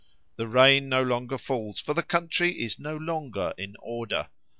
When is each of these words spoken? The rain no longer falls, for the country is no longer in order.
The 0.35 0.47
rain 0.47 0.89
no 0.89 1.03
longer 1.03 1.37
falls, 1.37 1.79
for 1.79 1.93
the 1.93 2.01
country 2.01 2.53
is 2.63 2.79
no 2.79 2.97
longer 2.97 3.53
in 3.55 3.75
order. 3.83 4.29